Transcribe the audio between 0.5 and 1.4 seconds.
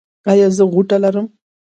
زه غوټه لرم؟